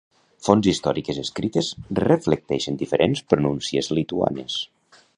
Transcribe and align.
Fonts 0.45 0.69
històriques 0.71 1.19
escrites 1.25 1.69
reflecteixen 2.01 2.81
diferents 2.83 3.25
pronúncies 3.35 3.95
lituanes. 4.01 4.61